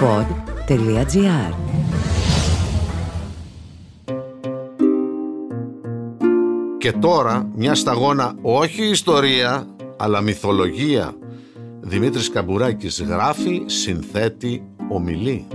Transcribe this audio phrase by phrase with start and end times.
[0.00, 1.54] pod.gr
[6.78, 9.66] Και τώρα μια σταγόνα όχι ιστορία
[9.96, 11.12] αλλά μυθολογία.
[11.80, 15.46] Δημήτρης Καμπουράκης γράφει, συνθέτει, ομιλεί.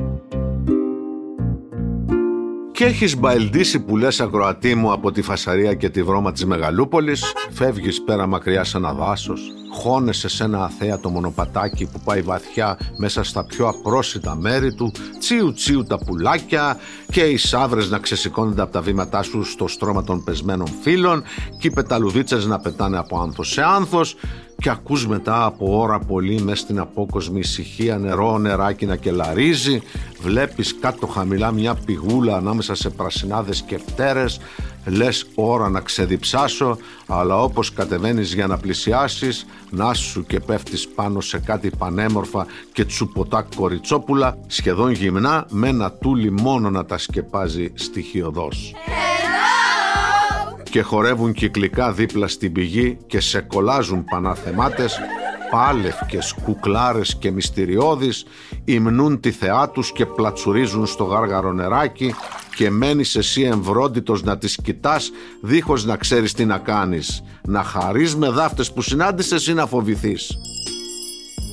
[2.72, 7.34] Και έχεις μπαελντήσει που λες ακροατή μου από τη φασαρία και τη βρώμα της Μεγαλούπολης,
[7.50, 13.24] φεύγεις πέρα μακριά σε ένα δάσος, χώνεσαι σε ένα αθέατο μονοπατάκι που πάει βαθιά μέσα
[13.24, 16.78] στα πιο απρόσιτα μέρη του, τσίου τσίου τα πουλάκια
[17.12, 21.24] και οι σαύρες να ξεσηκώνονται από τα βήματά σου στο στρώμα των πεσμένων φύλων
[21.60, 24.16] και οι πεταλουδίτσες να πετάνε από άνθος σε άνθος.
[24.58, 29.82] Και ακούς μετά από ώρα πολύ μέσα στην απόκοσμη ησυχία νερό νεράκι να κελαρίζει.
[30.22, 34.40] Βλέπεις κάτω χαμηλά μια πηγούλα ανάμεσα σε πρασινάδες και φτέρες
[34.86, 41.22] λες ώρα να ξεδιψάσω αλλά όπως κατεβαίνεις για να πλησιάσεις να σου και πέφτεις πάνω
[41.22, 47.72] σε κάτι πανέμορφα και τσουποτά κοριτσόπουλα σχεδόν γυμνά με ένα τούλι μόνο να τα σκεπάζει
[47.74, 48.74] στοιχειοδός
[50.74, 55.00] και χορεύουν κυκλικά δίπλα στην πηγή και σε κολάζουν παναθεμάτες
[55.54, 58.26] πάλευκες, κουκλάρες και μυστηριώδεις
[58.66, 62.14] υμνούν τη θεά τους και πλατσουρίζουν στο γάργαρο νεράκι
[62.56, 65.12] και μένεις εσύ εμβρόντιτος να τις κοιτάς
[65.42, 67.24] δίχως να ξέρεις τι να κάνεις.
[67.44, 70.38] Να χαρείς με δάφτες που συνάντησες ή να φοβηθείς.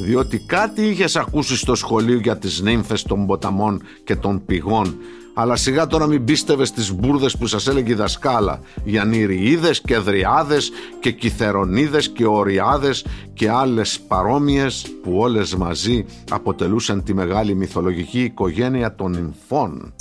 [0.05, 4.97] Διότι κάτι είχες ακούσει στο σχολείο για τις νύμφες των ποταμών και των πηγών
[5.35, 9.99] αλλά σιγά τώρα μην πίστευες στις μπουρδες που σας έλεγε η δασκάλα για νηριίδες και
[9.99, 18.23] δριάδες και κυθερονίδες και οριάδες και άλλες παρόμοιες που όλες μαζί αποτελούσαν τη μεγάλη μυθολογική
[18.23, 19.95] οικογένεια των νυμφών.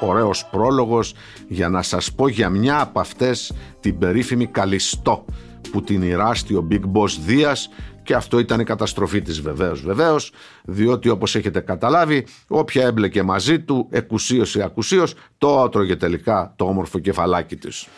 [0.00, 1.14] Ωραίος πρόλογος
[1.48, 5.24] για να σας πω για μια από αυτές την περίφημη Καλιστό
[5.72, 7.68] που την ηράστη ο Big Boss Δίας
[8.04, 10.32] και αυτό ήταν η καταστροφή της βεβαίως βεβαίως
[10.64, 16.64] διότι όπως έχετε καταλάβει όποια έμπλεκε μαζί του εκουσίως ή ακουσίως το άτρωγε τελικά το
[16.64, 17.88] όμορφο κεφαλάκι της.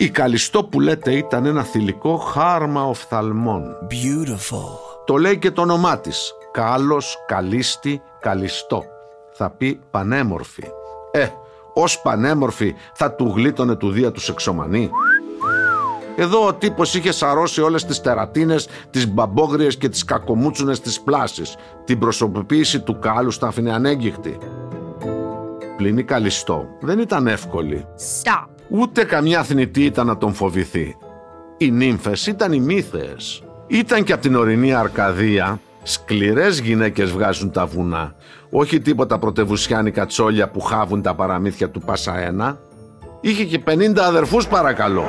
[0.00, 3.76] Η Καλιστό που λέτε ήταν ένα θηλυκό χάρμα οφθαλμών.
[3.90, 4.88] Beautiful.
[5.04, 6.32] Το λέει και το όνομά της.
[6.52, 8.84] Κάλος, καλίστη, καλιστό.
[9.32, 10.64] Θα πει πανέμορφη.
[11.10, 11.28] Ε,
[11.74, 14.90] ως πανέμορφη θα του γλίτωνε του Δία του σεξομανή.
[16.20, 21.56] Εδώ ο τύπος είχε σαρώσει όλες τις τερατίνες, τις μπαμπόγριες και τις κακομούτσουνες της πλάσης.
[21.84, 24.38] Την προσωποποίηση του κάλου στα άφηνε ανέγκυχτη.
[25.76, 26.66] Πλην καλιστό.
[26.80, 27.86] Δεν ήταν εύκολη.
[28.22, 28.46] Stop.
[28.68, 30.96] Ούτε καμιά θνητή ήταν να τον φοβηθεί.
[31.56, 33.42] Οι νύμφες ήταν οι μύθες.
[33.66, 35.60] Ήταν και από την ορεινή Αρκαδία.
[35.82, 38.14] Σκληρές γυναίκες βγάζουν τα βουνά.
[38.50, 42.58] Όχι τίποτα πρωτευουσιάνικα τσόλια που χάβουν τα παραμύθια του Πασαένα.
[43.20, 45.04] Είχε και 50 αδερφούς παρακαλώ.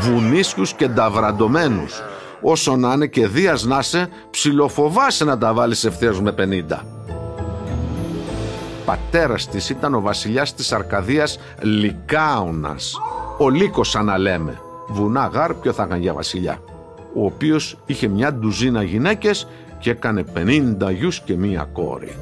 [0.00, 2.02] Βουνίσκους και νταβραντωμένους.
[2.40, 6.84] Όσο να είναι και δίας να σε, ψιλοφοβάσαι να τα βάλεις ευθέως με 50.
[8.84, 12.96] Πατέρας της ήταν ο βασιλιάς της Αρκαδίας Λικάουνας.
[13.38, 14.60] Ο Λύκος σαν να λέμε.
[14.88, 16.58] Βουνά γάρ ποιο θα έκανε για βασιλιά.
[17.14, 19.46] Ο οποίος είχε μια ντουζίνα γυναίκες
[19.78, 22.16] και έκανε 50 γιους και μία κόρη.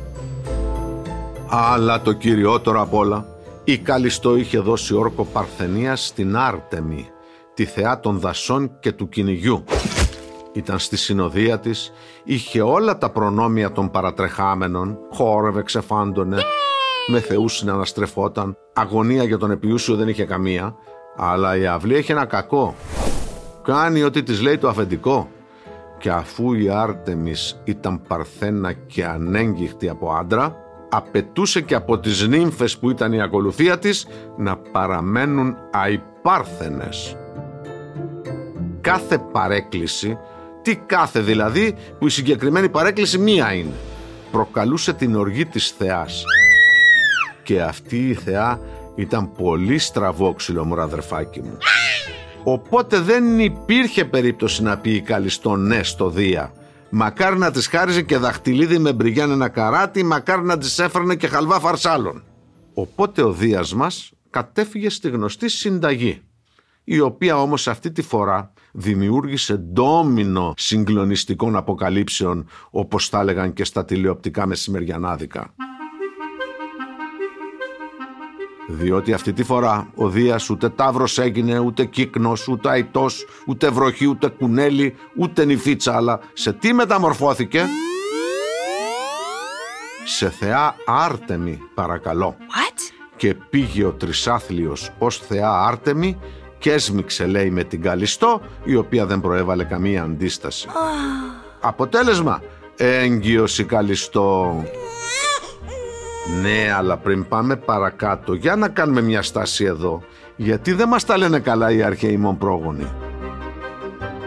[1.49, 3.27] Αλλά το κυριότερο απ' όλα,
[3.65, 7.09] η Καλιστό είχε δώσει όρκο παρθενίας στην Άρτεμη,
[7.55, 9.65] τη θεά των δασών και του κυνηγιού.
[10.53, 11.93] Ήταν στη συνοδεία της,
[12.25, 16.37] είχε όλα τα προνόμια των παρατρεχάμενων, χόρευε, ξεφάντωνε,
[17.06, 20.75] με θεούς συναναστρεφόταν, αγωνία για τον επιούσιο δεν είχε καμία,
[21.17, 22.75] αλλά η αυλή έχει ένα κακό.
[23.62, 25.31] Κάνει ό,τι της λέει το αφεντικό.
[25.99, 30.62] Και αφού η Άρτεμις ήταν παρθένα και ανέγγιχτη από άντρα,
[30.95, 37.17] απαιτούσε και από τις νύμφες που ήταν η ακολουθία της να παραμένουν αϊπάρθενες.
[38.81, 40.19] Κάθε παρέκκληση,
[40.63, 43.75] τι κάθε δηλαδή που η συγκεκριμένη παρέκκληση μία είναι,
[44.31, 46.25] προκαλούσε την οργή της θεάς.
[47.43, 48.61] Και αυτή η θεά
[48.95, 51.57] ήταν πολύ στραβόξυλο μου αδερφάκι μου.
[52.45, 56.53] Οπότε δεν υπήρχε περίπτωση να πει η Καλιστό ναι στο Δία.
[56.94, 61.27] Μακάρι να της χάριζε και δαχτυλίδι με μπριγιάν ένα καράτι, μακάρι να της έφερνε και
[61.29, 62.25] χαλβά φαρσάλων.
[62.75, 66.23] Οπότε ο Δίας μας κατέφυγε στη γνωστή συνταγή,
[66.85, 73.85] η οποία όμως αυτή τη φορά δημιούργησε ντόμινο συγκλονιστικών αποκαλύψεων, όπως τα έλεγαν και στα
[73.85, 75.55] τηλεοπτικά μεσημεριανάδικα.
[78.75, 84.07] Διότι αυτή τη φορά ο Δίας ούτε τάβρος έγινε, ούτε κύκνος, ούτε αϊτός, ούτε βροχή,
[84.07, 87.67] ούτε κουνέλι, ούτε νυφίτσα, αλλά σε τι μεταμορφώθηκε;
[90.05, 92.37] Σε θεά Άρτεμη, παρακαλώ.
[92.39, 92.93] What?
[93.17, 96.19] Και πήγε ο τρισάθλιος ως θεά Άρτεμη
[96.59, 100.69] και έσμιξε λέει με την Καλιστό η οποία δεν προέβαλε καμία αντίσταση.
[101.61, 102.43] Αποτέλεσμα
[102.77, 104.65] έγκυος η Καλιστό.
[106.43, 110.03] Ναι, αλλά πριν πάμε παρακάτω, για να κάνουμε μια στάση εδώ.
[110.37, 112.87] Γιατί δεν μας τα λένε καλά οι αρχαίοι μον πρόγονοι.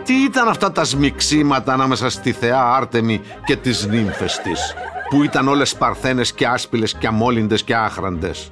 [0.03, 4.73] Τι ήταν αυτά τα σμιξίματα ανάμεσα στη θεά Άρτεμι και τις νύμφες της,
[5.09, 8.51] που ήταν όλες παρθένες και άσπυλες και αμόλυντες και άχραντες;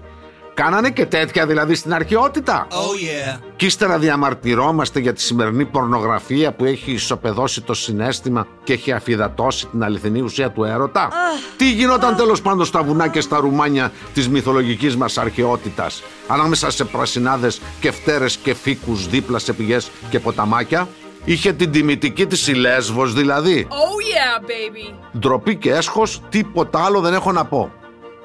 [0.54, 2.68] Κάνανε και τέτοια δηλαδή στην αρχαιότητα.
[2.70, 3.40] Oh yeah.
[3.56, 9.68] Κι ύστερα διαμαρτυρόμαστε για τη σημερινή πορνογραφία που έχει ισοπεδώσει το συνέστημα και έχει αφιδατώσει
[9.68, 11.10] την αληθινή ουσία του έρωτα.
[11.58, 16.84] Τι γινόταν τέλος πάντων στα βουνά και στα ρουμάνια της μυθολογικής μας αρχαιότητας; Ανάμεσα σε
[16.86, 20.88] πρασινάδες και φτέρες και φύκους δίπλα σε πηγές και ποταμάκια;
[21.26, 23.68] Είχε την τιμητική της η Λέσβος δηλαδή.
[23.70, 24.96] Oh yeah, baby.
[25.20, 27.72] Ντροπή και έσχος, τίποτα άλλο δεν έχω να πω.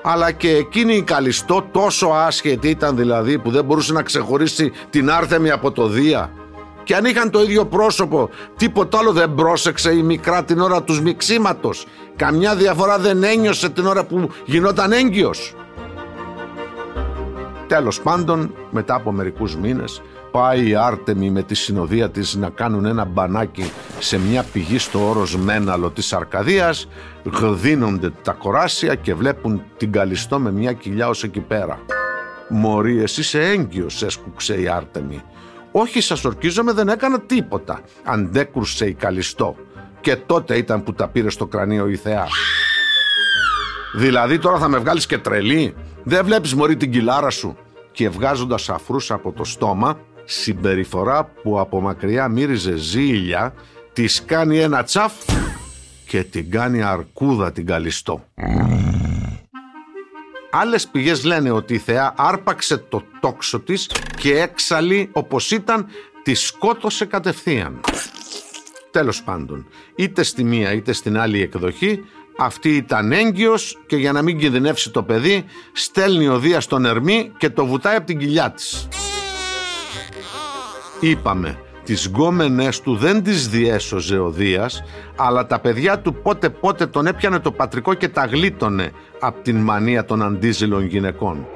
[0.03, 5.11] Αλλά και εκείνη η Καλιστό τόσο άσχετη ήταν δηλαδή που δεν μπορούσε να ξεχωρίσει την
[5.11, 6.31] Άρθεμη από το Δία.
[6.85, 11.01] Και αν είχαν το ίδιο πρόσωπο, τίποτα άλλο δεν πρόσεξε η μικρά την ώρα τους
[11.01, 11.87] μιξίματος.
[12.17, 15.55] Καμιά διαφορά δεν ένιωσε την ώρα που γινόταν έγκυος.
[17.69, 22.85] Τέλος πάντων, μετά από μερικούς μήνες, πάει η Άρτεμι με τη συνοδεία της να κάνουν
[22.85, 26.89] ένα μπανάκι σε μια πηγή στο όρος Μέναλο της Αρκαδίας,
[27.25, 31.79] γδίνονται τα κοράσια και βλέπουν την Καλιστό με μια κοιλιά ως εκεί πέρα.
[32.49, 35.23] «Μωρή, εσύ είσαι έγκυος», έσκουξε η Άρτεμι.
[35.73, 39.57] «Όχι, σας ορκίζομαι, δεν έκανα τίποτα», αντέκρουσε η Καλιστό.
[40.01, 42.27] Και τότε ήταν που τα πήρε στο κρανίο η θεά.
[43.97, 47.57] «Δηλαδή τώρα θα με βγάλεις και τρελή, δεν βλέπεις μωρή την κοιλάρα σου»
[47.93, 53.55] και βγάζοντας αφρούς από το στόμα συμπεριφορά που από μακριά μύριζε ζήλια
[53.93, 55.13] της κάνει ένα τσαφ
[56.07, 58.25] και την κάνει αρκούδα την καλιστό.
[60.51, 65.87] Άλλες πηγές λένε ότι η θεά άρπαξε το τόξο της και έξαλλη όπως ήταν
[66.23, 67.81] της σκότωσε κατευθείαν.
[68.91, 72.05] Τέλος πάντων, είτε στη μία είτε στην άλλη εκδοχή
[72.41, 77.33] αυτή ήταν έγκυος και για να μην κινδυνεύσει το παιδί στέλνει ο Δίας στον Ερμή
[77.37, 78.89] και το βουτάει από την κοιλιά της.
[81.01, 84.83] Είπαμε, τις γκόμενες του δεν τις διέσωζε ο Δίας,
[85.17, 89.57] αλλά τα παιδιά του πότε πότε τον έπιανε το πατρικό και τα γλίτωνε από την
[89.57, 91.47] μανία των αντίζηλων γυναικών.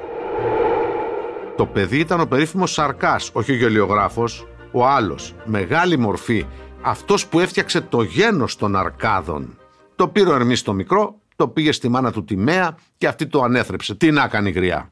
[1.55, 6.45] Το παιδί ήταν ο περίφημος Σαρκάς, όχι ο γελιογράφος, ο άλλος, μεγάλη μορφή,
[6.81, 9.57] αυτός που έφτιαξε το γένος των Αρκάδων.
[9.95, 13.27] Το πήρε ο Ερμής το μικρό, το πήγε στη μάνα του τη Μέα και αυτή
[13.27, 13.95] το ανέθρεψε.
[13.95, 14.91] Τι να κάνει γριά.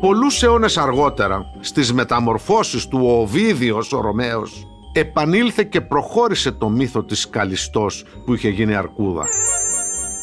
[0.00, 7.04] Πολλούς αιώνες αργότερα, στις μεταμορφώσεις του ο Οβίδιος ο Ρωμαίος, επανήλθε και προχώρησε το μύθο
[7.04, 9.24] της Καλιστός που είχε γίνει αρκούδα.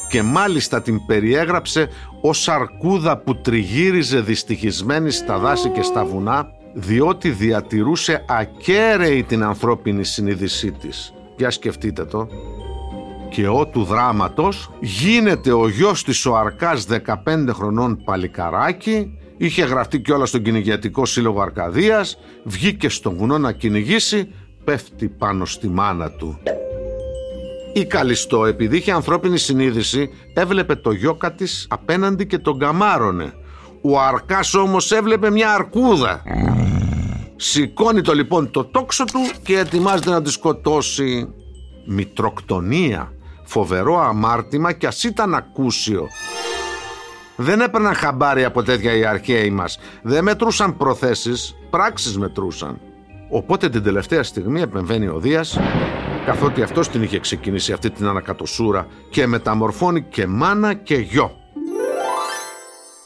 [0.09, 1.89] Και μάλιστα την περιέγραψε
[2.21, 6.47] ως αρκούδα που τριγύριζε δυστυχισμένη στα δάση και στα βουνά,
[6.80, 11.14] διότι διατηρούσε ακέραιη την ανθρώπινη συνείδησή της.
[11.38, 12.28] Για σκεφτείτε το.
[13.30, 20.00] Και ο του δράματος γίνεται ο γιος της ο Αρκάς 15 χρονών παλικαράκι Είχε γραφτεί
[20.00, 24.34] κιόλας στον κυνηγιατικό σύλλογο Αρκαδίας, βγήκε στον βουνό να κυνηγήσει,
[24.64, 26.40] πέφτει πάνω στη μάνα του.
[27.74, 33.34] Η Καλιστό, επειδή είχε ανθρώπινη συνείδηση, έβλεπε το γιόκα της απέναντι και τον καμάρωνε.
[33.81, 36.24] Ο Αρκάς όμως έβλεπε μια αρκούδα.
[37.41, 41.33] Σηκώνει το λοιπόν το τόξο του και ετοιμάζεται να τη σκοτώσει.
[41.85, 46.07] Μητροκτονία, φοβερό αμάρτημα και ας ήταν ακούσιο.
[47.35, 49.80] Δεν έπαιρναν χαμπάρι από τέτοια οι αρχαίοι μας.
[50.04, 52.80] Δεν μετρούσαν προθέσεις, πράξεις μετρούσαν.
[53.30, 55.59] Οπότε την τελευταία στιγμή επεμβαίνει ο Δίας,
[56.25, 61.31] καθότι αυτός την είχε ξεκινήσει αυτή την ανακατοσούρα και μεταμορφώνει και μάνα και γιο.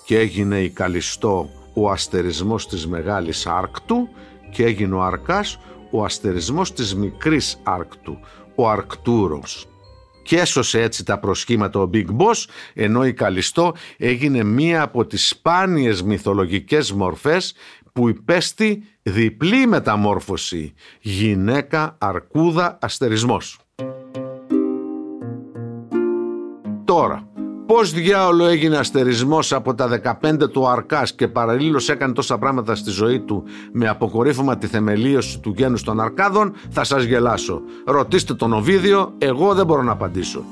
[0.05, 4.09] Και έγινε η Καλιστό ο αστερισμός της μεγάλης Άρκτου
[4.53, 5.59] και έγινε ο Αρκάς
[5.91, 8.19] ο αστερισμός της μικρής Άρκτου,
[8.55, 9.67] ο Αρκτούρος
[10.23, 15.27] και έσωσε έτσι τα προσχήματα ο Big Boss ενώ η Καλιστό έγινε μία από τις
[15.27, 17.53] σπάνιες μυθολογικές μορφές
[17.93, 23.59] που υπέστη διπλή μεταμόρφωση γυναίκα αρκούδα αστερισμός.
[26.85, 27.32] Τώρα,
[27.65, 29.87] Πώς διάολο έγινε αστερισμός από τα
[30.21, 35.39] 15 του Αρκάς και παραλλήλως έκανε τόσα πράγματα στη ζωή του με αποκορύφωμα τη θεμελίωση
[35.39, 37.61] του γένους των Αρκάδων, θα σας γελάσω.
[37.85, 40.43] Ρωτήστε τον Οβίδιο, εγώ δεν μπορώ να απαντήσω.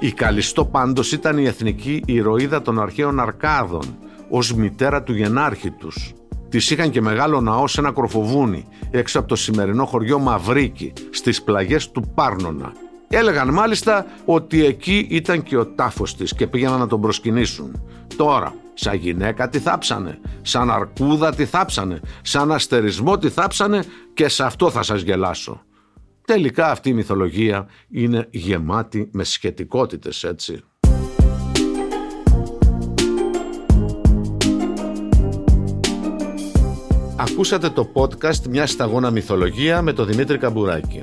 [0.00, 6.12] Η Καλιστό πάντως ήταν η εθνική ηρωίδα των αρχαίων Αρκάδων, ως μητέρα του γενάρχη τους.
[6.48, 11.42] Της είχαν και μεγάλο ναό σε ένα κροφοβούνι, έξω από το σημερινό χωριό Μαυρίκη, στις
[11.42, 12.72] πλαγιές του Πάρνονα
[13.14, 17.82] Έλεγαν μάλιστα ότι εκεί ήταν και ο τάφος της και πήγαιναν να τον προσκυνήσουν.
[18.16, 24.44] Τώρα, σαν γυναίκα τι θάψανε, σαν αρκούδα τι θάψανε, σαν αστερισμό τι θάψανε και σε
[24.44, 25.62] αυτό θα σας γελάσω.
[26.24, 30.60] Τελικά αυτή η μυθολογία είναι γεμάτη με σχετικότητες έτσι.
[37.16, 41.02] Ακούσατε το podcast «Μια σταγόνα μυθολογία» με τον Δημήτρη Καμπουράκη.